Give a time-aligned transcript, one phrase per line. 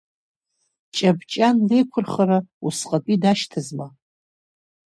[0.95, 3.87] Ҷабҷан леиқәырхара усҟатәи дашьҭазма.